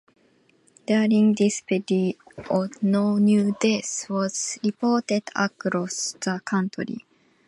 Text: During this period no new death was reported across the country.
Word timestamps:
During 0.87 1.35
this 1.35 1.61
period 1.61 2.15
no 2.81 3.17
new 3.19 3.55
death 3.61 4.09
was 4.09 4.57
reported 4.63 5.29
across 5.35 6.13
the 6.13 6.41
country. 6.43 7.05